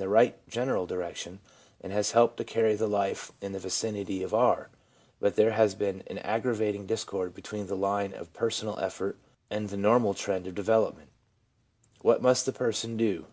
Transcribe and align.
Doubtless 0.00 0.08
the 0.08 0.14
trying 0.14 0.26
has 0.30 0.32
been 0.32 0.38
in 0.38 0.40
the 0.40 0.44
right 0.46 0.48
general 0.48 0.86
direction, 0.86 1.40
and 1.82 1.92
has 1.92 2.10
helped 2.12 2.36
to 2.38 2.44
carry 2.44 2.74
the 2.74 2.86
life 2.86 3.32
in 3.42 3.52
the 3.52 3.58
vicinity 3.58 4.22
of 4.22 4.32
r; 4.32 4.70
but 5.18 5.36
there 5.36 5.50
has 5.50 5.74
been 5.74 6.02
an 6.06 6.16
aggravating 6.20 6.86
discord 6.86 7.34
between 7.34 7.66
the 7.66 7.76
line 7.76 8.14
of 8.14 8.32
personal 8.32 8.78
effort 8.80 9.18
and 9.50 9.68
the 9.68 9.76
normal 9.76 10.14
trend 10.14 10.46
of 10.46 10.54
development. 10.54 11.10
What 12.00 12.22
must 12.22 12.46
the 12.46 12.52
person 12.54 12.96
do 12.96 13.26